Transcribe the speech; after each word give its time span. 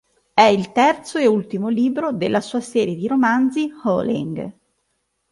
È 0.33 0.41
il 0.41 0.71
terzo 0.71 1.19
e 1.19 1.27
ultimo 1.27 1.67
libro 1.67 2.11
della 2.11 2.41
sua 2.41 2.59
serie 2.59 2.95
di 2.95 3.05
romanzi 3.05 3.69
"Howling". 3.85 4.51